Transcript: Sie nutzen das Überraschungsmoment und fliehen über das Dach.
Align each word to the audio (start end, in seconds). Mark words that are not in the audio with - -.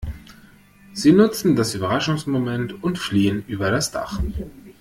Sie 0.93 1.11
nutzen 1.11 1.55
das 1.55 1.75
Überraschungsmoment 1.75 2.83
und 2.83 2.97
fliehen 2.97 3.45
über 3.45 3.69
das 3.69 3.91
Dach. 3.91 4.19